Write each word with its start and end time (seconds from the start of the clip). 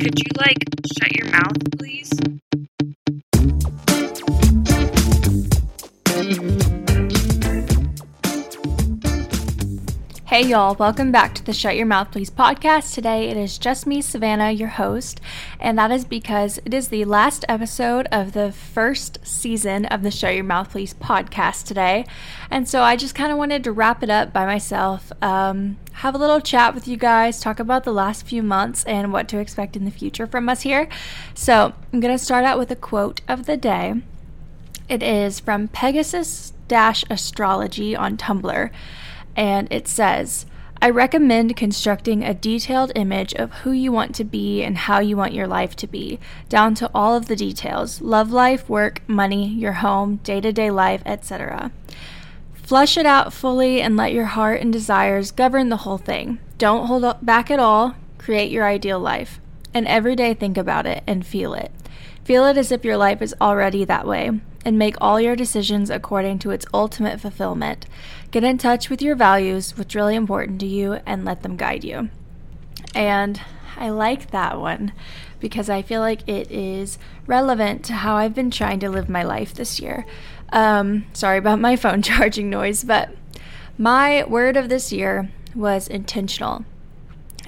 Could 0.00 0.18
you, 0.18 0.26
like, 0.36 0.58
shut 0.98 1.16
your 1.16 1.30
mouth, 1.30 1.56
please? 1.78 2.10
Hey 10.34 10.46
y'all, 10.46 10.74
welcome 10.74 11.12
back 11.12 11.32
to 11.36 11.44
the 11.44 11.52
Shut 11.52 11.76
Your 11.76 11.86
Mouth 11.86 12.10
Please 12.10 12.28
podcast. 12.28 12.92
Today 12.92 13.28
it 13.28 13.36
is 13.36 13.56
just 13.56 13.86
me, 13.86 14.02
Savannah, 14.02 14.50
your 14.50 14.66
host, 14.66 15.20
and 15.60 15.78
that 15.78 15.92
is 15.92 16.04
because 16.04 16.58
it 16.64 16.74
is 16.74 16.88
the 16.88 17.04
last 17.04 17.44
episode 17.48 18.08
of 18.10 18.32
the 18.32 18.50
first 18.50 19.24
season 19.24 19.86
of 19.86 20.02
the 20.02 20.10
Shut 20.10 20.34
Your 20.34 20.42
Mouth 20.42 20.72
Please 20.72 20.92
podcast 20.92 21.66
today. 21.66 22.04
And 22.50 22.68
so 22.68 22.82
I 22.82 22.96
just 22.96 23.14
kind 23.14 23.30
of 23.30 23.38
wanted 23.38 23.62
to 23.62 23.70
wrap 23.70 24.02
it 24.02 24.10
up 24.10 24.32
by 24.32 24.44
myself, 24.44 25.12
um, 25.22 25.76
have 25.92 26.16
a 26.16 26.18
little 26.18 26.40
chat 26.40 26.74
with 26.74 26.88
you 26.88 26.96
guys, 26.96 27.38
talk 27.38 27.60
about 27.60 27.84
the 27.84 27.92
last 27.92 28.26
few 28.26 28.42
months 28.42 28.82
and 28.86 29.12
what 29.12 29.28
to 29.28 29.38
expect 29.38 29.76
in 29.76 29.84
the 29.84 29.92
future 29.92 30.26
from 30.26 30.48
us 30.48 30.62
here. 30.62 30.88
So 31.34 31.74
I'm 31.92 32.00
going 32.00 32.12
to 32.12 32.18
start 32.18 32.44
out 32.44 32.58
with 32.58 32.72
a 32.72 32.76
quote 32.76 33.20
of 33.28 33.46
the 33.46 33.56
day. 33.56 34.02
It 34.88 35.00
is 35.00 35.38
from 35.38 35.68
Pegasus 35.68 36.54
Astrology 36.68 37.94
on 37.94 38.16
Tumblr 38.16 38.72
and 39.36 39.68
it 39.70 39.88
says, 39.88 40.46
I 40.82 40.90
recommend 40.90 41.56
constructing 41.56 42.22
a 42.22 42.34
detailed 42.34 42.92
image 42.94 43.32
of 43.34 43.52
who 43.52 43.72
you 43.72 43.90
want 43.90 44.14
to 44.16 44.24
be 44.24 44.62
and 44.62 44.76
how 44.76 45.00
you 45.00 45.16
want 45.16 45.32
your 45.32 45.46
life 45.46 45.74
to 45.76 45.86
be, 45.86 46.20
down 46.48 46.74
to 46.74 46.90
all 46.94 47.16
of 47.16 47.26
the 47.26 47.36
details 47.36 48.02
love 48.02 48.30
life, 48.30 48.68
work, 48.68 49.00
money, 49.08 49.48
your 49.48 49.72
home, 49.72 50.16
day 50.16 50.40
to 50.42 50.52
day 50.52 50.70
life, 50.70 51.02
etc. 51.06 51.72
Flush 52.52 52.96
it 52.96 53.06
out 53.06 53.32
fully 53.32 53.80
and 53.80 53.96
let 53.96 54.12
your 54.12 54.26
heart 54.26 54.60
and 54.60 54.72
desires 54.72 55.30
govern 55.30 55.70
the 55.70 55.78
whole 55.78 55.98
thing. 55.98 56.38
Don't 56.58 56.86
hold 56.86 57.16
back 57.22 57.50
at 57.50 57.58
all. 57.58 57.94
Create 58.18 58.50
your 58.50 58.66
ideal 58.66 58.98
life. 58.98 59.40
And 59.72 59.86
every 59.86 60.16
day 60.16 60.34
think 60.34 60.56
about 60.56 60.86
it 60.86 61.02
and 61.06 61.26
feel 61.26 61.54
it. 61.54 61.72
Feel 62.24 62.46
it 62.46 62.56
as 62.56 62.72
if 62.72 62.84
your 62.84 62.96
life 62.96 63.20
is 63.20 63.34
already 63.40 63.84
that 63.84 64.06
way, 64.06 64.40
and 64.64 64.78
make 64.78 64.96
all 65.00 65.20
your 65.20 65.36
decisions 65.36 65.90
according 65.90 66.38
to 66.40 66.50
its 66.50 66.66
ultimate 66.72 67.20
fulfillment. 67.20 67.86
Get 68.30 68.44
in 68.44 68.58
touch 68.58 68.88
with 68.88 69.02
your 69.02 69.16
values, 69.16 69.76
what's 69.76 69.94
really 69.94 70.14
important 70.14 70.60
to 70.60 70.66
you, 70.66 70.94
and 71.06 71.24
let 71.24 71.42
them 71.42 71.56
guide 71.56 71.84
you. 71.84 72.08
And 72.94 73.40
I 73.76 73.90
like 73.90 74.30
that 74.30 74.60
one 74.60 74.92
because 75.40 75.68
I 75.68 75.82
feel 75.82 76.00
like 76.00 76.26
it 76.28 76.50
is 76.50 76.98
relevant 77.26 77.84
to 77.86 77.92
how 77.92 78.16
I've 78.16 78.34
been 78.34 78.50
trying 78.50 78.80
to 78.80 78.88
live 78.88 79.08
my 79.08 79.22
life 79.22 79.52
this 79.52 79.80
year. 79.80 80.06
Um, 80.50 81.06
sorry 81.12 81.38
about 81.38 81.60
my 81.60 81.76
phone 81.76 82.02
charging 82.02 82.48
noise, 82.48 82.84
but 82.84 83.10
my 83.76 84.24
word 84.24 84.56
of 84.56 84.68
this 84.68 84.92
year 84.92 85.30
was 85.54 85.88
intentional. 85.88 86.64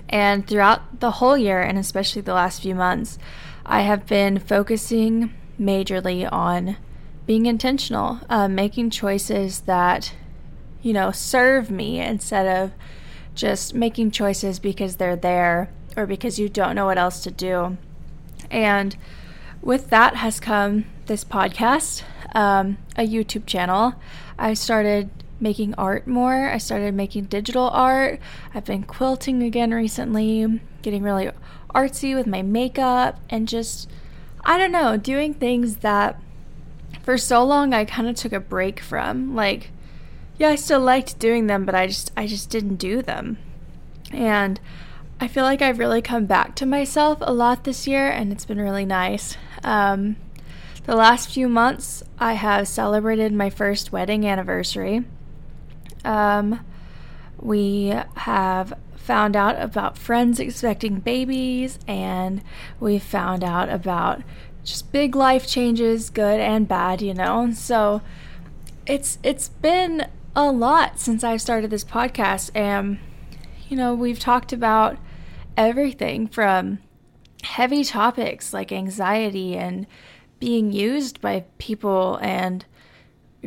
And 0.08 0.46
throughout 0.46 1.00
the 1.00 1.12
whole 1.12 1.36
year, 1.36 1.62
and 1.62 1.78
especially 1.78 2.22
the 2.22 2.34
last 2.34 2.62
few 2.62 2.74
months, 2.74 3.18
I 3.64 3.82
have 3.82 4.06
been 4.06 4.38
focusing 4.38 5.34
majorly 5.60 6.30
on 6.30 6.76
being 7.26 7.46
intentional, 7.46 8.20
uh, 8.28 8.48
making 8.48 8.90
choices 8.90 9.60
that 9.60 10.12
you 10.86 10.92
know, 10.92 11.10
serve 11.10 11.68
me 11.68 12.00
instead 12.00 12.46
of 12.46 12.70
just 13.34 13.74
making 13.74 14.08
choices 14.12 14.60
because 14.60 14.96
they're 14.96 15.16
there 15.16 15.68
or 15.96 16.06
because 16.06 16.38
you 16.38 16.48
don't 16.48 16.76
know 16.76 16.86
what 16.86 16.96
else 16.96 17.24
to 17.24 17.30
do. 17.32 17.76
And 18.52 18.96
with 19.60 19.90
that 19.90 20.14
has 20.14 20.38
come 20.38 20.84
this 21.06 21.24
podcast, 21.24 22.04
um, 22.36 22.78
a 22.96 23.04
YouTube 23.04 23.46
channel. 23.46 23.94
I 24.38 24.54
started 24.54 25.10
making 25.40 25.74
art 25.74 26.06
more. 26.06 26.50
I 26.50 26.58
started 26.58 26.94
making 26.94 27.24
digital 27.24 27.68
art. 27.70 28.20
I've 28.54 28.64
been 28.64 28.84
quilting 28.84 29.42
again 29.42 29.74
recently, 29.74 30.60
getting 30.82 31.02
really 31.02 31.30
artsy 31.74 32.14
with 32.14 32.28
my 32.28 32.42
makeup, 32.42 33.18
and 33.28 33.48
just, 33.48 33.90
I 34.44 34.56
don't 34.56 34.70
know, 34.70 34.96
doing 34.96 35.34
things 35.34 35.78
that 35.78 36.20
for 37.06 37.16
so 37.16 37.44
long 37.44 37.72
I 37.72 37.84
kind 37.84 38.08
of 38.08 38.16
took 38.16 38.32
a 38.32 38.40
break 38.40 38.80
from. 38.80 39.36
Like, 39.36 39.70
yeah, 40.38 40.48
I 40.48 40.56
still 40.56 40.80
liked 40.80 41.20
doing 41.20 41.46
them, 41.46 41.64
but 41.64 41.74
I 41.74 41.86
just 41.86 42.12
I 42.16 42.26
just 42.26 42.50
didn't 42.50 42.76
do 42.76 43.00
them. 43.00 43.38
And 44.10 44.60
I 45.20 45.28
feel 45.28 45.44
like 45.44 45.62
I've 45.62 45.78
really 45.78 46.02
come 46.02 46.26
back 46.26 46.56
to 46.56 46.66
myself 46.66 47.18
a 47.20 47.32
lot 47.32 47.62
this 47.62 47.86
year, 47.86 48.10
and 48.10 48.32
it's 48.32 48.44
been 48.44 48.60
really 48.60 48.84
nice. 48.84 49.36
Um, 49.62 50.16
the 50.84 50.96
last 50.96 51.30
few 51.30 51.48
months, 51.48 52.02
I 52.18 52.34
have 52.34 52.66
celebrated 52.66 53.32
my 53.32 53.50
first 53.50 53.92
wedding 53.92 54.26
anniversary. 54.26 55.04
Um, 56.04 56.64
we 57.38 57.94
have 58.16 58.74
found 58.96 59.36
out 59.36 59.60
about 59.60 59.96
friends 59.96 60.40
expecting 60.40 60.98
babies, 60.98 61.78
and 61.86 62.42
we 62.80 62.98
found 62.98 63.44
out 63.44 63.68
about 63.68 64.22
just 64.66 64.92
big 64.92 65.14
life 65.16 65.46
changes, 65.46 66.10
good 66.10 66.40
and 66.40 66.68
bad, 66.68 67.00
you 67.00 67.14
know. 67.14 67.52
So 67.52 68.02
it's 68.86 69.18
it's 69.22 69.48
been 69.48 70.08
a 70.34 70.50
lot 70.50 71.00
since 71.00 71.24
I 71.24 71.38
started 71.38 71.70
this 71.70 71.84
podcast. 71.84 72.50
And, 72.54 72.98
you 73.68 73.76
know, 73.76 73.94
we've 73.94 74.18
talked 74.18 74.52
about 74.52 74.98
everything 75.56 76.26
from 76.26 76.80
heavy 77.42 77.84
topics 77.84 78.52
like 78.52 78.72
anxiety 78.72 79.56
and 79.56 79.86
being 80.40 80.72
used 80.72 81.20
by 81.20 81.44
people 81.58 82.18
and 82.20 82.66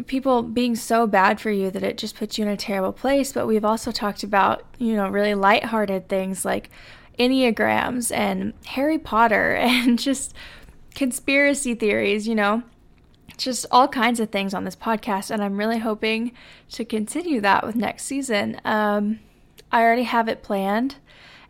people 0.07 0.41
being 0.41 0.75
so 0.75 1.05
bad 1.05 1.41
for 1.41 1.51
you 1.51 1.69
that 1.69 1.83
it 1.83 1.97
just 1.97 2.15
puts 2.15 2.37
you 2.37 2.45
in 2.45 2.49
a 2.49 2.57
terrible 2.57 2.93
place. 2.93 3.33
But 3.33 3.45
we've 3.45 3.65
also 3.65 3.91
talked 3.91 4.23
about, 4.23 4.63
you 4.79 4.95
know, 4.95 5.09
really 5.09 5.35
lighthearted 5.35 6.07
things 6.07 6.45
like 6.45 6.69
Enneagrams 7.19 8.15
and 8.15 8.53
Harry 8.65 8.97
Potter 8.97 9.55
and 9.59 9.99
just 9.99 10.33
conspiracy 10.99 11.73
theories, 11.75 12.27
you 12.27 12.35
know 12.35 12.61
just 13.37 13.65
all 13.71 13.87
kinds 13.87 14.19
of 14.19 14.29
things 14.29 14.53
on 14.53 14.65
this 14.65 14.75
podcast, 14.75 15.31
and 15.31 15.41
I'm 15.41 15.57
really 15.57 15.79
hoping 15.79 16.33
to 16.71 16.83
continue 16.83 17.39
that 17.39 17.65
with 17.65 17.73
next 17.73 18.03
season. 18.03 18.59
Um, 18.65 19.21
I 19.71 19.81
already 19.81 20.03
have 20.03 20.27
it 20.27 20.43
planned, 20.43 20.95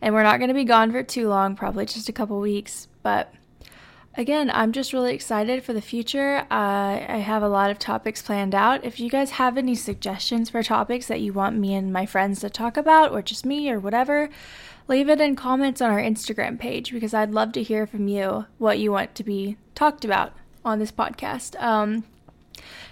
and 0.00 0.14
we're 0.14 0.22
not 0.22 0.38
going 0.38 0.48
to 0.50 0.54
be 0.54 0.62
gone 0.62 0.92
for 0.92 1.02
too 1.02 1.28
long, 1.28 1.56
probably 1.56 1.84
just 1.86 2.08
a 2.08 2.12
couple 2.12 2.38
weeks. 2.38 2.86
But 3.02 3.34
again, 4.20 4.50
I'm 4.52 4.72
just 4.72 4.92
really 4.92 5.14
excited 5.14 5.64
for 5.64 5.72
the 5.72 5.80
future. 5.80 6.46
Uh, 6.50 7.00
I 7.08 7.22
have 7.24 7.42
a 7.42 7.48
lot 7.48 7.70
of 7.70 7.78
topics 7.78 8.20
planned 8.20 8.54
out. 8.54 8.84
If 8.84 9.00
you 9.00 9.08
guys 9.08 9.30
have 9.32 9.56
any 9.56 9.74
suggestions 9.74 10.50
for 10.50 10.62
topics 10.62 11.06
that 11.06 11.22
you 11.22 11.32
want 11.32 11.56
me 11.56 11.74
and 11.74 11.90
my 11.90 12.04
friends 12.04 12.40
to 12.40 12.50
talk 12.50 12.76
about, 12.76 13.12
or 13.12 13.22
just 13.22 13.46
me, 13.46 13.70
or 13.70 13.80
whatever, 13.80 14.28
leave 14.88 15.08
it 15.08 15.22
in 15.22 15.36
comments 15.36 15.80
on 15.80 15.90
our 15.90 15.98
Instagram 15.98 16.58
page 16.58 16.92
because 16.92 17.14
I'd 17.14 17.30
love 17.30 17.52
to 17.52 17.62
hear 17.62 17.86
from 17.86 18.08
you 18.08 18.44
what 18.58 18.78
you 18.78 18.92
want 18.92 19.14
to 19.14 19.24
be 19.24 19.56
talked 19.74 20.04
about 20.04 20.34
on 20.66 20.78
this 20.78 20.92
podcast. 20.92 21.58
Um, 21.58 22.04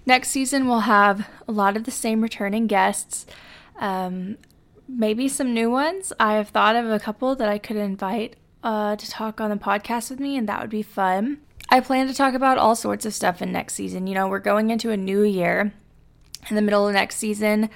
next 0.06 0.30
season, 0.30 0.66
we'll 0.66 0.80
have 0.80 1.28
a 1.46 1.52
lot 1.52 1.76
of 1.76 1.84
the 1.84 1.90
same 1.90 2.22
returning 2.22 2.66
guests, 2.66 3.26
um, 3.78 4.38
maybe 4.88 5.28
some 5.28 5.52
new 5.52 5.70
ones. 5.70 6.10
I 6.18 6.36
have 6.36 6.48
thought 6.48 6.74
of 6.74 6.90
a 6.90 6.98
couple 6.98 7.36
that 7.36 7.50
I 7.50 7.58
could 7.58 7.76
invite 7.76 8.36
uh, 8.62 8.96
to 8.96 9.10
talk 9.10 9.40
on 9.40 9.50
the 9.50 9.56
podcast 9.56 10.10
with 10.10 10.20
me, 10.20 10.36
and 10.36 10.48
that 10.48 10.60
would 10.60 10.70
be 10.70 10.82
fun. 10.82 11.38
I 11.70 11.80
plan 11.80 12.06
to 12.08 12.14
talk 12.14 12.34
about 12.34 12.58
all 12.58 12.74
sorts 12.74 13.04
of 13.04 13.14
stuff 13.14 13.42
in 13.42 13.52
next 13.52 13.74
season. 13.74 14.06
You 14.06 14.14
know, 14.14 14.28
we're 14.28 14.38
going 14.38 14.70
into 14.70 14.90
a 14.90 14.96
new 14.96 15.22
year. 15.22 15.72
In 16.48 16.56
the 16.56 16.62
middle 16.62 16.86
of 16.86 16.94
next 16.94 17.16
season, 17.16 17.68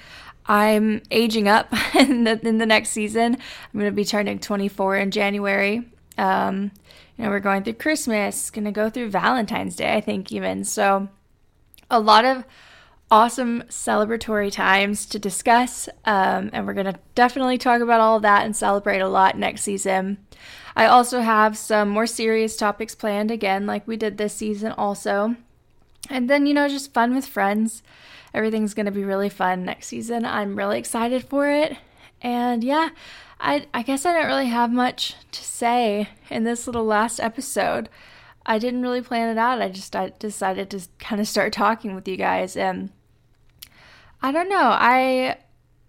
I'm 0.45 1.01
aging 1.11 1.47
up 1.47 1.71
in 1.95 2.23
the, 2.23 2.39
in 2.47 2.57
the 2.57 2.65
next 2.65 2.89
season. 2.89 3.35
I'm 3.35 3.79
going 3.79 3.91
to 3.91 3.95
be 3.95 4.05
turning 4.05 4.39
24 4.39 4.97
in 4.97 5.11
January. 5.11 5.83
Um, 6.17 6.71
you 7.17 7.23
know, 7.23 7.29
we're 7.29 7.39
going 7.39 7.63
through 7.63 7.73
Christmas, 7.73 8.49
going 8.49 8.65
to 8.65 8.71
go 8.71 8.89
through 8.89 9.09
Valentine's 9.09 9.75
Day, 9.75 9.93
I 9.93 10.01
think, 10.01 10.31
even. 10.31 10.63
So, 10.63 11.09
a 11.91 11.99
lot 11.99 12.25
of 12.25 12.43
awesome 13.13 13.61
celebratory 13.69 14.51
times 14.51 15.05
to 15.05 15.19
discuss. 15.19 15.87
Um, 16.03 16.49
and 16.51 16.65
we're 16.65 16.73
going 16.73 16.91
to 16.91 16.99
definitely 17.13 17.59
talk 17.59 17.79
about 17.79 18.01
all 18.01 18.15
of 18.15 18.23
that 18.23 18.43
and 18.43 18.55
celebrate 18.55 19.01
a 19.01 19.07
lot 19.07 19.37
next 19.37 19.61
season. 19.61 20.17
I 20.75 20.87
also 20.87 21.21
have 21.21 21.55
some 21.55 21.89
more 21.89 22.07
serious 22.07 22.57
topics 22.57 22.95
planned 22.95 23.29
again, 23.29 23.67
like 23.67 23.87
we 23.87 23.97
did 23.97 24.17
this 24.17 24.33
season, 24.33 24.71
also. 24.71 25.35
And 26.09 26.27
then, 26.27 26.47
you 26.47 26.55
know, 26.55 26.67
just 26.67 26.91
fun 26.91 27.13
with 27.13 27.27
friends. 27.27 27.83
Everything's 28.33 28.73
going 28.73 28.87
to 28.87 28.91
be 28.91 29.03
really 29.03 29.29
fun 29.29 29.63
next 29.63 29.89
season. 29.89 30.25
I'm 30.25 30.55
really 30.55 30.79
excited 30.79 31.23
for 31.23 31.47
it. 31.47 31.77
And 32.19 32.63
yeah, 32.63 32.89
I, 33.39 33.67
I 33.75 33.83
guess 33.83 34.07
I 34.07 34.13
don't 34.13 34.25
really 34.25 34.47
have 34.47 34.71
much 34.71 35.13
to 35.33 35.43
say 35.43 36.09
in 36.31 36.45
this 36.45 36.65
little 36.65 36.85
last 36.85 37.19
episode. 37.19 37.89
I 38.43 38.57
didn't 38.57 38.81
really 38.81 39.03
plan 39.03 39.29
it 39.29 39.37
out. 39.37 39.61
I 39.61 39.69
just 39.69 39.95
I 39.95 40.13
decided 40.17 40.71
to 40.71 40.81
kind 40.97 41.21
of 41.21 41.27
start 41.27 41.53
talking 41.53 41.93
with 41.93 42.07
you 42.07 42.17
guys 42.17 42.57
and 42.57 42.89
I 44.23 44.31
don't 44.31 44.47
know. 44.49 44.69
I 44.71 45.37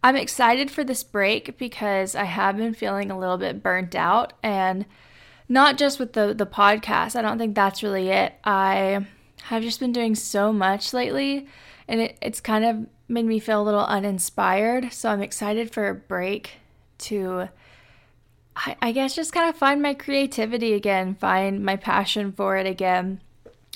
I'm 0.03 0.17
excited 0.17 0.71
for 0.71 0.85
this 0.85 1.05
break 1.05 1.57
because 1.57 2.15
I 2.17 2.25
have 2.25 2.57
been 2.57 2.75
feeling 2.75 3.11
a 3.11 3.19
little 3.19 3.39
bit 3.39 3.63
burnt 3.63 3.95
out 3.95 4.35
and 4.43 4.85
not 5.49 5.79
just 5.79 6.01
with 6.01 6.15
the 6.15 6.35
the 6.35 6.45
podcast. 6.45 7.15
I 7.15 7.23
don't 7.23 7.39
think 7.39 7.55
that's 7.55 7.83
really 7.83 8.11
it. 8.11 8.35
I 8.45 9.07
have 9.45 9.63
just 9.63 9.79
been 9.79 9.93
doing 9.93 10.17
so 10.17 10.53
much 10.53 10.93
lately 10.93 11.47
and 11.87 12.01
it, 12.01 12.19
it's 12.21 12.41
kind 12.41 12.65
of 12.65 12.87
made 13.07 13.25
me 13.25 13.39
feel 13.39 13.63
a 13.63 13.65
little 13.65 13.85
uninspired. 13.85 14.93
So 14.93 15.11
I'm 15.11 15.23
excited 15.23 15.71
for 15.71 15.89
a 15.89 15.95
break 15.95 16.53
to 16.99 17.49
I, 18.57 18.77
I 18.83 18.93
guess 18.93 19.15
just 19.15 19.33
kind 19.33 19.49
of 19.49 19.57
find 19.57 19.81
my 19.81 19.95
creativity 19.95 20.75
again, 20.75 21.15
find 21.15 21.65
my 21.65 21.77
passion 21.77 22.33
for 22.33 22.57
it 22.57 22.67
again, 22.67 23.21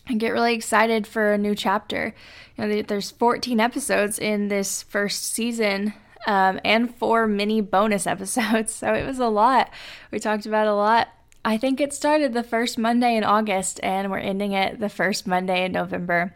and 0.08 0.20
get 0.20 0.32
really 0.32 0.54
excited 0.54 1.06
for 1.06 1.32
a 1.32 1.38
new 1.38 1.54
chapter. 1.54 2.14
You 2.56 2.66
know, 2.66 2.82
there's 2.82 3.10
14 3.10 3.60
episodes 3.60 4.18
in 4.18 4.48
this 4.48 4.82
first 4.82 5.32
season. 5.32 5.94
Um, 6.26 6.60
and 6.64 6.92
four 6.94 7.28
mini 7.28 7.60
bonus 7.60 8.06
episodes. 8.08 8.74
So 8.74 8.92
it 8.92 9.06
was 9.06 9.20
a 9.20 9.28
lot. 9.28 9.70
We 10.10 10.18
talked 10.18 10.46
about 10.46 10.66
a 10.66 10.74
lot. 10.74 11.08
I 11.44 11.56
think 11.56 11.80
it 11.80 11.94
started 11.94 12.34
the 12.34 12.42
first 12.42 12.76
Monday 12.76 13.16
in 13.16 13.22
August, 13.22 13.78
and 13.84 14.10
we're 14.10 14.18
ending 14.18 14.52
it 14.52 14.80
the 14.80 14.88
first 14.88 15.26
Monday 15.28 15.64
in 15.64 15.72
November. 15.72 16.34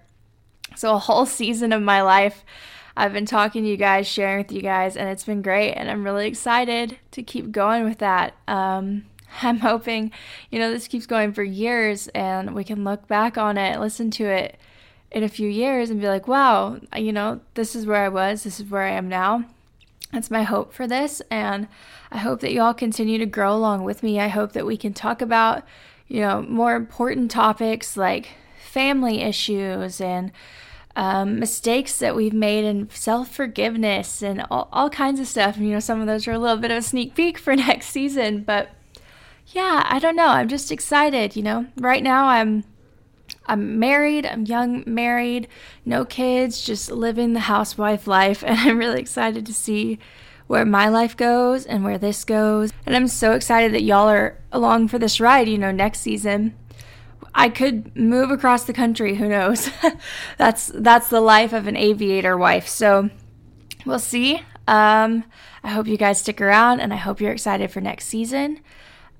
So, 0.76 0.94
a 0.94 0.98
whole 0.98 1.26
season 1.40 1.72
of 1.72 1.82
my 1.82 2.00
life 2.00 2.44
I've 2.96 3.12
been 3.12 3.26
talking 3.26 3.62
to 3.64 3.68
you 3.68 3.76
guys, 3.76 4.06
sharing 4.06 4.38
with 4.38 4.52
you 4.52 4.60
guys, 4.60 4.96
and 4.96 5.08
it's 5.08 5.24
been 5.24 5.42
great. 5.42 5.72
And 5.72 5.90
I'm 5.90 6.04
really 6.04 6.26
excited 6.26 6.98
to 7.12 7.22
keep 7.22 7.50
going 7.50 7.84
with 7.84 7.98
that. 7.98 8.34
Um, 8.46 9.06
I'm 9.42 9.60
hoping, 9.60 10.12
you 10.50 10.58
know, 10.58 10.70
this 10.70 10.88
keeps 10.88 11.06
going 11.06 11.32
for 11.32 11.42
years 11.42 12.08
and 12.08 12.54
we 12.54 12.64
can 12.64 12.84
look 12.84 13.06
back 13.08 13.38
on 13.38 13.58
it, 13.58 13.80
listen 13.80 14.10
to 14.12 14.24
it 14.26 14.58
in 15.10 15.22
a 15.22 15.28
few 15.28 15.48
years 15.48 15.90
and 15.90 16.00
be 16.00 16.08
like, 16.08 16.26
wow, 16.26 16.80
you 16.96 17.12
know, 17.12 17.40
this 17.54 17.76
is 17.76 17.86
where 17.86 18.04
I 18.04 18.08
was, 18.08 18.44
this 18.44 18.60
is 18.60 18.70
where 18.70 18.82
I 18.82 18.90
am 18.90 19.08
now. 19.08 19.44
That's 20.12 20.30
my 20.30 20.42
hope 20.42 20.72
for 20.72 20.86
this. 20.86 21.22
And 21.30 21.68
I 22.10 22.18
hope 22.18 22.40
that 22.40 22.52
you 22.52 22.60
all 22.60 22.74
continue 22.74 23.18
to 23.18 23.26
grow 23.26 23.54
along 23.54 23.84
with 23.84 24.02
me. 24.02 24.20
I 24.20 24.28
hope 24.28 24.52
that 24.52 24.66
we 24.66 24.76
can 24.76 24.92
talk 24.92 25.22
about, 25.22 25.64
you 26.08 26.20
know, 26.20 26.42
more 26.42 26.76
important 26.76 27.30
topics 27.30 27.96
like 27.96 28.30
family 28.62 29.20
issues 29.20 30.00
and 30.00 30.32
um, 30.94 31.38
mistakes 31.38 31.98
that 31.98 32.14
we've 32.14 32.34
made 32.34 32.64
and 32.64 32.92
self 32.92 33.34
forgiveness 33.34 34.22
and 34.22 34.44
all, 34.50 34.68
all 34.72 34.90
kinds 34.90 35.20
of 35.20 35.26
stuff. 35.26 35.56
And, 35.56 35.66
you 35.66 35.72
know, 35.72 35.80
some 35.80 36.00
of 36.00 36.06
those 36.06 36.28
are 36.28 36.32
a 36.32 36.38
little 36.38 36.58
bit 36.58 36.70
of 36.70 36.78
a 36.78 36.82
sneak 36.82 37.14
peek 37.14 37.38
for 37.38 37.56
next 37.56 37.86
season. 37.86 38.42
But 38.42 38.70
yeah, 39.52 39.86
I 39.86 39.98
don't 39.98 40.16
know. 40.16 40.28
I'm 40.28 40.48
just 40.48 40.72
excited. 40.72 41.36
You 41.36 41.42
know, 41.42 41.66
right 41.76 42.02
now 42.02 42.26
I'm. 42.26 42.64
I'm 43.46 43.80
married, 43.80 44.24
I'm 44.24 44.44
young, 44.44 44.84
married, 44.86 45.48
no 45.84 46.04
kids, 46.04 46.62
just 46.62 46.92
living 46.92 47.32
the 47.32 47.40
housewife 47.40 48.06
life. 48.06 48.44
And 48.46 48.58
I'm 48.58 48.78
really 48.78 49.00
excited 49.00 49.46
to 49.46 49.54
see 49.54 49.98
where 50.46 50.64
my 50.64 50.88
life 50.88 51.16
goes 51.16 51.64
and 51.64 51.82
where 51.82 51.98
this 51.98 52.24
goes. 52.24 52.72
And 52.84 52.94
I'm 52.94 53.08
so 53.08 53.32
excited 53.32 53.72
that 53.72 53.82
y'all 53.82 54.08
are 54.08 54.38
along 54.52 54.88
for 54.88 54.98
this 54.98 55.18
ride, 55.18 55.48
you 55.48 55.58
know, 55.58 55.72
next 55.72 56.00
season. 56.00 56.54
I 57.34 57.48
could 57.48 57.96
move 57.96 58.30
across 58.30 58.64
the 58.64 58.74
country, 58.74 59.16
who 59.16 59.28
knows. 59.28 59.70
that's 60.38 60.70
that's 60.74 61.08
the 61.08 61.20
life 61.20 61.52
of 61.52 61.66
an 61.66 61.76
aviator 61.76 62.36
wife. 62.36 62.68
So 62.68 63.08
we'll 63.86 63.98
see. 63.98 64.42
Um, 64.68 65.24
I 65.64 65.70
hope 65.70 65.86
you 65.86 65.96
guys 65.96 66.20
stick 66.20 66.40
around 66.40 66.80
and 66.80 66.92
I 66.92 66.96
hope 66.96 67.20
you're 67.20 67.32
excited 67.32 67.70
for 67.70 67.80
next 67.80 68.06
season. 68.06 68.60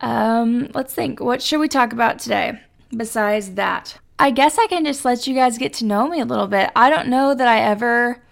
Um, 0.03 0.69
let's 0.75 0.93
think. 0.93 1.21
What 1.21 1.41
should 1.41 1.61
we 1.61 1.69
talk 1.69 1.93
about 1.93 2.19
today 2.19 2.61
besides 2.95 3.53
that? 3.53 3.99
I 4.19 4.31
guess 4.31 4.59
I 4.59 4.67
can 4.67 4.85
just 4.85 5.05
let 5.05 5.27
you 5.27 5.35
guys 5.35 5.59
get 5.59 5.73
to 5.75 5.85
know 5.85 6.09
me 6.09 6.21
a 6.21 6.25
little 6.25 6.47
bit. 6.49 6.71
I 6.77 6.91
don't 6.91 7.09
know 7.09 7.35
that 7.35 7.49
I 7.49 7.61
ever 7.61 8.23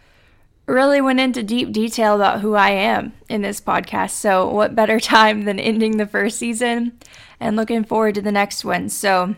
really 0.67 1.01
went 1.01 1.21
into 1.21 1.43
deep 1.43 1.73
detail 1.73 2.15
about 2.15 2.41
who 2.41 2.55
I 2.55 2.71
am 2.71 3.13
in 3.29 3.43
this 3.43 3.61
podcast. 3.61 4.11
So, 4.11 4.49
what 4.49 4.75
better 4.75 5.01
time 5.01 5.45
than 5.45 5.59
ending 5.59 5.97
the 5.97 6.07
first 6.07 6.39
season 6.39 6.99
and 7.39 7.57
looking 7.57 7.85
forward 7.85 8.17
to 8.17 8.23
the 8.23 8.33
next 8.33 8.65
one? 8.65 8.89
So, 8.89 9.35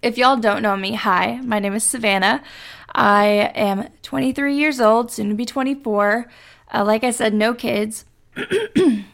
if 0.00 0.16
y'all 0.16 0.36
don't 0.36 0.62
know 0.62 0.76
me, 0.76 0.94
hi, 0.94 1.40
my 1.42 1.58
name 1.58 1.74
is 1.74 1.84
Savannah. 1.84 2.42
I 2.94 3.50
am 3.54 3.88
23 4.02 4.54
years 4.56 4.80
old, 4.80 5.10
soon 5.10 5.28
to 5.30 5.34
be 5.34 5.46
24. 5.46 6.28
Uh, 6.74 6.84
like 6.84 7.04
I 7.04 7.10
said, 7.10 7.34
no 7.34 7.54
kids. 7.54 8.04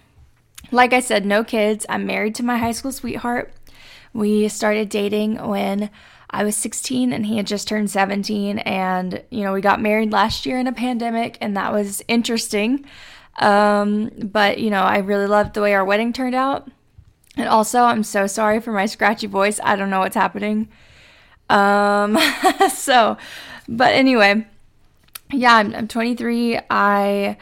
like 0.70 0.92
I 0.92 1.00
said, 1.00 1.24
no 1.24 1.44
kids. 1.44 1.86
I'm 1.88 2.06
married 2.06 2.34
to 2.36 2.42
my 2.42 2.58
high 2.58 2.72
school 2.72 2.92
sweetheart. 2.92 3.52
We 4.12 4.48
started 4.48 4.88
dating 4.88 5.46
when 5.46 5.90
I 6.30 6.44
was 6.44 6.56
16 6.56 7.12
and 7.12 7.26
he 7.26 7.36
had 7.36 7.46
just 7.46 7.68
turned 7.68 7.90
17. 7.90 8.58
And, 8.58 9.22
you 9.30 9.42
know, 9.42 9.52
we 9.52 9.60
got 9.60 9.80
married 9.80 10.12
last 10.12 10.46
year 10.46 10.58
in 10.58 10.66
a 10.66 10.72
pandemic, 10.72 11.38
and 11.40 11.56
that 11.56 11.72
was 11.72 12.02
interesting. 12.08 12.84
Um, 13.36 14.10
but, 14.18 14.58
you 14.58 14.70
know, 14.70 14.82
I 14.82 14.98
really 14.98 15.26
loved 15.26 15.54
the 15.54 15.62
way 15.62 15.74
our 15.74 15.84
wedding 15.84 16.12
turned 16.12 16.34
out. 16.34 16.68
And 17.36 17.48
also, 17.48 17.82
I'm 17.82 18.02
so 18.02 18.26
sorry 18.26 18.60
for 18.60 18.72
my 18.72 18.86
scratchy 18.86 19.28
voice. 19.28 19.60
I 19.62 19.76
don't 19.76 19.90
know 19.90 20.00
what's 20.00 20.16
happening. 20.16 20.68
Um, 21.48 22.18
so, 22.74 23.16
but 23.68 23.94
anyway, 23.94 24.46
yeah, 25.32 25.54
I'm, 25.54 25.74
I'm 25.74 25.88
23. 25.88 26.58
I 26.68 27.36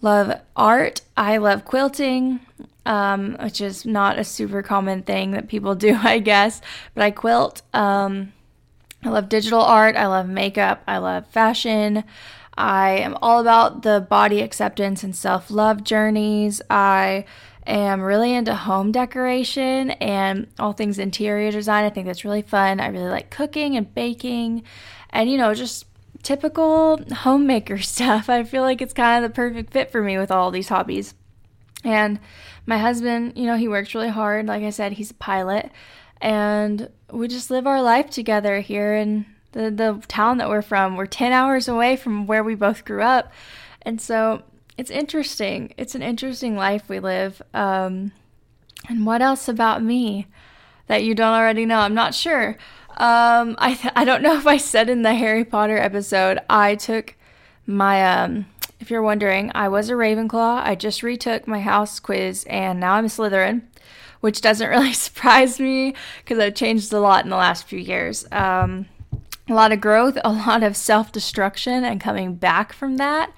love 0.00 0.40
art. 0.54 1.00
I 1.16 1.38
love 1.38 1.64
quilting, 1.64 2.40
um, 2.86 3.36
which 3.42 3.60
is 3.60 3.86
not 3.86 4.18
a 4.18 4.24
super 4.24 4.62
common 4.62 5.02
thing 5.02 5.32
that 5.32 5.48
people 5.48 5.74
do, 5.86 5.98
I 6.02 6.18
guess. 6.18 6.60
But 6.94 7.04
I 7.04 7.10
quilt. 7.10 7.62
Um, 7.72 8.32
I 9.04 9.08
love 9.08 9.28
digital 9.28 9.60
art. 9.62 9.96
I 9.96 10.06
love 10.06 10.28
makeup. 10.28 10.82
I 10.86 10.98
love 10.98 11.26
fashion. 11.28 12.04
I 12.56 12.90
am 12.98 13.16
all 13.22 13.40
about 13.40 13.82
the 13.82 14.06
body 14.08 14.40
acceptance 14.42 15.02
and 15.02 15.16
self 15.16 15.50
love 15.50 15.84
journeys. 15.84 16.60
I 16.70 17.24
am 17.66 18.02
really 18.02 18.32
into 18.34 18.54
home 18.54 18.92
decoration 18.92 19.92
and 19.92 20.48
all 20.58 20.72
things 20.72 20.98
interior 20.98 21.50
design. 21.50 21.84
I 21.84 21.90
think 21.90 22.06
that's 22.06 22.24
really 22.24 22.42
fun. 22.42 22.80
I 22.80 22.88
really 22.88 23.08
like 23.08 23.30
cooking 23.30 23.76
and 23.76 23.92
baking 23.94 24.64
and, 25.10 25.30
you 25.30 25.38
know, 25.38 25.54
just 25.54 25.86
typical 26.22 27.00
homemaker 27.12 27.78
stuff. 27.82 28.28
I 28.28 28.44
feel 28.44 28.62
like 28.62 28.82
it's 28.82 28.94
kind 28.94 29.24
of 29.24 29.30
the 29.30 29.34
perfect 29.34 29.72
fit 29.72 29.90
for 29.90 30.02
me 30.02 30.18
with 30.18 30.30
all 30.30 30.50
these 30.50 30.68
hobbies. 30.68 31.14
And 31.84 32.20
my 32.66 32.78
husband, 32.78 33.32
you 33.36 33.46
know, 33.46 33.56
he 33.56 33.68
works 33.68 33.94
really 33.94 34.08
hard. 34.08 34.46
Like 34.46 34.62
I 34.62 34.70
said, 34.70 34.92
he's 34.92 35.10
a 35.10 35.14
pilot. 35.14 35.70
And 36.20 36.88
we 37.10 37.28
just 37.28 37.50
live 37.50 37.66
our 37.66 37.82
life 37.82 38.10
together 38.10 38.60
here 38.60 38.94
in 38.94 39.26
the, 39.52 39.70
the 39.70 40.02
town 40.08 40.38
that 40.38 40.48
we're 40.48 40.62
from. 40.62 40.96
We're 40.96 41.06
10 41.06 41.32
hours 41.32 41.68
away 41.68 41.96
from 41.96 42.26
where 42.26 42.44
we 42.44 42.54
both 42.54 42.84
grew 42.84 43.02
up. 43.02 43.32
And 43.82 44.00
so 44.00 44.42
it's 44.78 44.90
interesting. 44.90 45.74
It's 45.76 45.94
an 45.94 46.02
interesting 46.02 46.56
life 46.56 46.88
we 46.88 47.00
live. 47.00 47.42
Um, 47.52 48.12
and 48.88 49.06
what 49.06 49.22
else 49.22 49.48
about 49.48 49.82
me 49.82 50.28
that 50.86 51.04
you 51.04 51.14
don't 51.14 51.34
already 51.34 51.66
know? 51.66 51.78
I'm 51.78 51.94
not 51.94 52.14
sure. 52.14 52.56
Um, 52.96 53.56
I 53.58 53.74
th- 53.74 53.92
I 53.96 54.04
don't 54.04 54.22
know 54.22 54.36
if 54.36 54.46
I 54.46 54.56
said 54.56 54.88
in 54.88 55.02
the 55.02 55.14
Harry 55.14 55.44
Potter 55.44 55.78
episode 55.78 56.38
I 56.48 56.74
took 56.74 57.16
my 57.66 58.22
um. 58.22 58.46
If 58.82 58.90
you're 58.90 59.02
wondering, 59.02 59.50
I 59.54 59.68
was 59.68 59.88
a 59.88 59.94
Ravenclaw. 59.94 60.62
I 60.62 60.74
just 60.74 61.02
retook 61.02 61.46
my 61.46 61.60
house 61.60 61.98
quiz, 62.00 62.44
and 62.50 62.80
now 62.80 62.94
I'm 62.94 63.06
a 63.06 63.08
Slytherin, 63.08 63.62
which 64.20 64.40
doesn't 64.42 64.68
really 64.76 64.92
surprise 64.92 65.58
me 65.58 65.94
because 66.18 66.38
I've 66.38 66.54
changed 66.54 66.92
a 66.92 67.00
lot 67.00 67.24
in 67.24 67.30
the 67.30 67.36
last 67.36 67.64
few 67.64 67.78
years. 67.78 68.26
Um, 68.30 68.86
a 69.48 69.54
lot 69.54 69.72
of 69.72 69.80
growth, 69.80 70.18
a 70.22 70.32
lot 70.32 70.62
of 70.62 70.76
self 70.76 71.12
destruction, 71.12 71.84
and 71.84 72.00
coming 72.00 72.34
back 72.34 72.74
from 72.74 72.98
that 72.98 73.32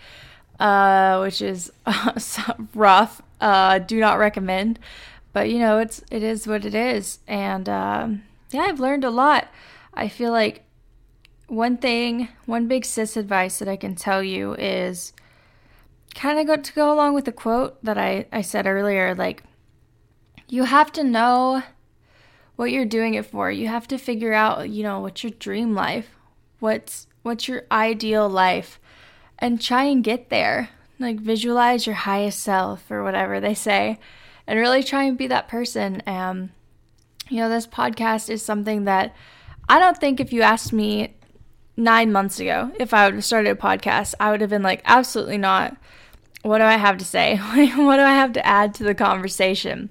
uh, 0.59 1.19
which 1.21 1.43
is 1.43 1.71
rough. 2.75 3.23
Uh, 3.41 3.79
do 3.79 4.01
not 4.01 4.19
recommend. 4.19 4.79
But 5.33 5.51
you 5.51 5.59
know, 5.59 5.79
it's 5.79 6.03
it 6.11 6.23
is 6.23 6.47
what 6.47 6.65
it 6.65 6.75
is, 6.75 7.19
and 7.27 7.69
um, 7.69 8.23
yeah, 8.51 8.63
I've 8.63 8.79
learned 8.79 9.05
a 9.05 9.11
lot. 9.11 9.49
I 9.93 10.09
feel 10.09 10.31
like 10.31 10.65
one 11.49 11.77
thing, 11.77 12.29
one 12.47 12.69
big 12.69 12.85
sis 12.85 13.17
advice 13.17 13.59
that 13.59 13.69
I 13.69 13.77
can 13.77 13.97
tell 13.97 14.23
you 14.23 14.55
is 14.55 15.13
kind 16.15 16.39
of 16.39 16.47
go 16.47 16.57
to 16.57 16.73
go 16.73 16.93
along 16.93 17.15
with 17.15 17.25
the 17.25 17.33
quote 17.33 17.83
that 17.85 17.99
I, 17.99 18.27
I 18.33 18.43
said 18.43 18.67
earlier. 18.67 19.15
Like, 19.15 19.43
you 20.49 20.65
have 20.65 20.93
to 20.93 21.05
know 21.05 21.63
what 22.57 22.71
you're 22.71 22.85
doing 22.85 23.15
it 23.15 23.27
for. 23.27 23.51
You 23.51 23.69
have 23.69 23.89
to 23.89 23.99
figure 23.99 24.33
out, 24.33 24.69
you 24.69 24.83
know, 24.83 25.01
what's 25.01 25.23
your 25.25 25.33
dream 25.33 25.75
life, 25.75 26.09
what's 26.61 27.07
what's 27.23 27.49
your 27.49 27.63
ideal 27.73 28.29
life 28.29 28.79
and 29.39 29.61
try 29.61 29.85
and 29.85 30.05
get 30.05 30.29
there. 30.31 30.71
Like 30.99 31.19
visualize 31.19 31.87
your 31.87 31.97
highest 31.97 32.41
self 32.41 32.91
or 32.91 33.03
whatever 33.03 33.41
they 33.41 33.55
say, 33.55 33.99
and 34.47 34.59
really 34.59 34.83
try 34.83 35.05
and 35.05 35.19
be 35.19 35.27
that 35.27 35.49
person. 35.49 36.03
Um, 36.07 36.51
you 37.29 37.39
know, 37.39 37.49
this 37.49 37.67
podcast 37.67 38.31
is 38.31 38.43
something 38.43 38.85
that 38.85 39.15
I 39.69 39.79
don't 39.81 39.99
think 39.99 40.21
if 40.21 40.33
you 40.33 40.43
asked 40.43 40.73
me 40.73 41.15
nine 41.77 42.13
months 42.13 42.39
ago 42.39 42.71
if 42.79 42.95
I 42.95 43.07
would 43.07 43.15
have 43.15 43.25
started 43.25 43.51
a 43.51 43.61
podcast, 43.61 44.15
I 44.21 44.31
would 44.31 44.41
have 44.41 44.51
been 44.51 44.63
like, 44.63 44.83
absolutely 44.85 45.39
not. 45.39 45.77
What 46.45 46.59
do 46.59 46.65
I 46.65 46.77
have 46.77 46.99
to 46.99 47.05
say? 47.05 47.37
what 47.39 47.97
do 47.97 48.03
I 48.03 48.15
have 48.15 48.33
to 48.35 48.47
add 48.47 48.75
to 48.75 48.85
the 48.85 48.95
conversation? 48.95 49.89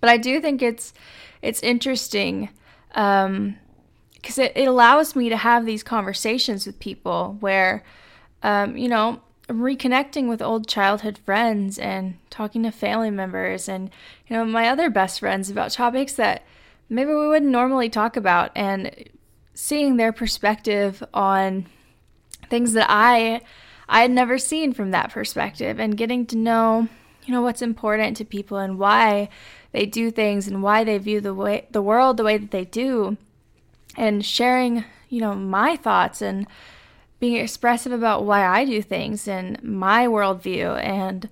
But 0.00 0.10
I 0.10 0.18
do 0.18 0.40
think 0.40 0.62
it's 0.62 0.92
it's 1.40 1.62
interesting 1.62 2.50
because 2.88 3.26
um, 3.26 3.56
it, 4.22 4.52
it 4.54 4.68
allows 4.68 5.16
me 5.16 5.28
to 5.28 5.36
have 5.36 5.64
these 5.64 5.82
conversations 5.82 6.66
with 6.66 6.78
people 6.78 7.36
where 7.40 7.82
um, 8.42 8.76
you 8.76 8.88
know, 8.88 9.20
reconnecting 9.48 10.28
with 10.28 10.42
old 10.42 10.66
childhood 10.66 11.18
friends 11.18 11.78
and 11.78 12.14
talking 12.30 12.62
to 12.62 12.70
family 12.70 13.10
members 13.10 13.68
and, 13.68 13.90
you 14.26 14.36
know, 14.36 14.44
my 14.44 14.68
other 14.68 14.90
best 14.90 15.20
friends 15.20 15.50
about 15.50 15.70
topics 15.70 16.14
that 16.14 16.42
maybe 16.88 17.10
we 17.10 17.28
wouldn't 17.28 17.50
normally 17.50 17.88
talk 17.88 18.16
about 18.16 18.50
and 18.54 19.08
seeing 19.54 19.96
their 19.96 20.12
perspective 20.12 21.02
on 21.14 21.66
things 22.48 22.72
that 22.72 22.86
I 22.88 23.40
I 23.88 24.02
had 24.02 24.10
never 24.10 24.38
seen 24.38 24.72
from 24.72 24.90
that 24.90 25.10
perspective 25.10 25.78
and 25.78 25.96
getting 25.96 26.26
to 26.26 26.36
know 26.36 26.88
you 27.24 27.32
know, 27.32 27.42
what's 27.42 27.62
important 27.62 28.16
to 28.16 28.24
people 28.24 28.58
and 28.58 28.78
why 28.78 29.28
they 29.72 29.86
do 29.86 30.10
things 30.10 30.48
and 30.48 30.62
why 30.62 30.84
they 30.84 30.98
view 30.98 31.20
the 31.20 31.34
way 31.34 31.66
the 31.70 31.82
world 31.82 32.16
the 32.16 32.24
way 32.24 32.36
that 32.36 32.50
they 32.50 32.64
do 32.64 33.16
and 33.96 34.24
sharing, 34.24 34.84
you 35.08 35.20
know, 35.20 35.34
my 35.34 35.76
thoughts 35.76 36.22
and 36.22 36.46
being 37.20 37.36
expressive 37.36 37.92
about 37.92 38.24
why 38.24 38.44
I 38.44 38.64
do 38.64 38.82
things 38.82 39.28
and 39.28 39.62
my 39.62 40.06
worldview 40.06 40.82
and 40.82 41.28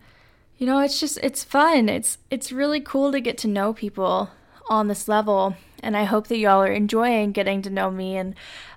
you 0.58 0.66
know, 0.66 0.78
it's 0.80 1.00
just 1.00 1.18
it's 1.22 1.42
fun. 1.42 1.88
It's 1.88 2.18
it's 2.30 2.52
really 2.52 2.80
cool 2.80 3.12
to 3.12 3.20
get 3.20 3.38
to 3.38 3.48
know 3.48 3.72
people 3.72 4.30
on 4.68 4.88
this 4.88 5.08
level 5.08 5.56
and 5.82 5.96
I 5.96 6.04
hope 6.04 6.28
that 6.28 6.38
y'all 6.38 6.62
are 6.62 6.72
enjoying 6.72 7.32
getting 7.32 7.62
to 7.62 7.70
know 7.70 7.90
me 7.90 8.16
and 8.16 8.34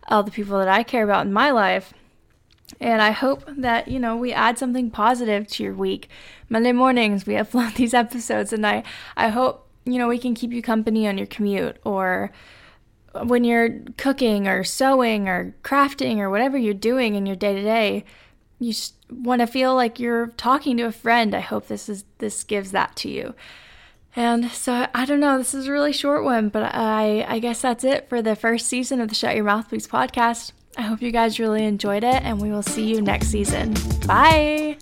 all 0.07 0.23
the 0.23 0.31
people 0.31 0.57
that 0.57 0.67
I 0.67 0.83
care 0.83 1.03
about 1.03 1.25
in 1.27 1.33
my 1.33 1.51
life. 1.51 1.93
And 2.79 3.01
I 3.01 3.11
hope 3.11 3.43
that, 3.57 3.87
you 3.87 3.99
know, 3.99 4.15
we 4.15 4.33
add 4.33 4.57
something 4.57 4.89
positive 4.89 5.47
to 5.47 5.63
your 5.63 5.73
week. 5.73 6.09
Monday 6.49 6.71
mornings, 6.71 7.25
we 7.25 7.33
upload 7.33 7.75
these 7.77 7.93
episodes, 7.93 8.53
and 8.53 8.65
I, 8.65 8.83
I 9.15 9.29
hope, 9.29 9.67
you 9.85 9.97
know, 9.97 10.07
we 10.07 10.17
can 10.17 10.33
keep 10.35 10.51
you 10.51 10.61
company 10.61 11.07
on 11.07 11.17
your 11.17 11.27
commute 11.27 11.77
or 11.83 12.31
when 13.21 13.43
you're 13.43 13.79
cooking 13.97 14.47
or 14.47 14.63
sewing 14.63 15.27
or 15.27 15.55
crafting 15.63 16.17
or 16.17 16.29
whatever 16.29 16.57
you're 16.57 16.73
doing 16.73 17.15
in 17.15 17.25
your 17.25 17.35
day 17.35 17.53
to 17.53 17.61
day. 17.61 18.05
You 18.59 18.73
want 19.11 19.41
to 19.41 19.47
feel 19.47 19.75
like 19.75 19.99
you're 19.99 20.27
talking 20.37 20.77
to 20.77 20.83
a 20.83 20.91
friend. 20.91 21.35
I 21.35 21.41
hope 21.41 21.67
this 21.67 21.89
is 21.89 22.05
this 22.19 22.43
gives 22.43 22.71
that 22.71 22.95
to 22.97 23.09
you. 23.09 23.35
And 24.15 24.51
so 24.51 24.87
I 24.93 25.05
don't 25.05 25.19
know, 25.19 25.37
this 25.37 25.53
is 25.53 25.67
a 25.67 25.71
really 25.71 25.93
short 25.93 26.23
one, 26.23 26.49
but 26.49 26.63
I 26.73 27.25
I 27.27 27.39
guess 27.39 27.61
that's 27.61 27.83
it 27.83 28.09
for 28.09 28.21
the 28.21 28.35
first 28.35 28.67
season 28.67 29.01
of 29.01 29.09
the 29.09 29.15
Shut 29.15 29.35
Your 29.35 29.45
Mouth 29.45 29.69
Please 29.69 29.87
podcast. 29.87 30.51
I 30.77 30.81
hope 30.81 31.01
you 31.01 31.11
guys 31.11 31.39
really 31.39 31.65
enjoyed 31.65 32.03
it 32.03 32.23
and 32.23 32.41
we 32.41 32.51
will 32.51 32.63
see 32.63 32.85
you 32.85 33.01
next 33.01 33.27
season. 33.27 33.73
Bye. 34.07 34.77